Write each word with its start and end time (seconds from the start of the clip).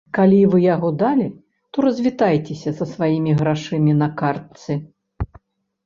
Калі 0.17 0.37
вы 0.53 0.61
яго 0.75 0.89
далі, 1.03 1.27
то 1.71 1.77
развітайцеся 1.87 2.75
са 2.83 2.91
сваімі 2.95 3.31
грашыма 3.43 3.93
на 4.03 4.13
картцы! 4.23 4.71